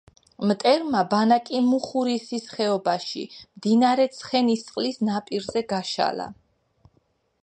[0.51, 3.25] მტერმა ბანაკი მუხურისის ხეობაში,
[3.59, 6.27] მდინარე ცხენისწყლის ნაპირზე გაშალა.